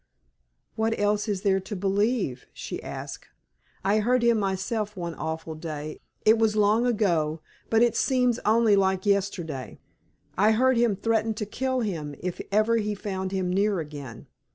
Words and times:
"What 0.75 0.97
else 0.99 1.27
is 1.27 1.43
there 1.43 1.59
to 1.59 1.75
believe?" 1.75 2.47
she 2.53 2.81
asked. 2.81 3.27
"I 3.85 3.99
heard 3.99 4.23
him 4.23 4.39
myself 4.39 4.97
one 4.97 5.13
awful 5.13 5.53
day 5.53 5.99
it 6.25 6.39
was 6.39 6.55
long 6.55 6.87
ago, 6.87 7.41
but 7.69 7.83
it 7.83 7.95
seems 7.95 8.39
only 8.39 8.75
like 8.75 9.05
yesterday 9.05 9.77
I 10.35 10.53
heard 10.53 10.77
him 10.77 10.95
threaten 10.95 11.35
to 11.35 11.45
kill 11.45 11.81
him 11.81 12.15
if 12.19 12.41
ever 12.51 12.77
he 12.77 12.95
found 12.95 13.31
him 13.31 13.53
near 13.53 13.79
again. 13.79 14.25